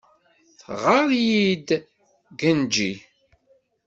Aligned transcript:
Teɣɣar-iyi-d 0.59 1.69
Kenji. 2.39 2.91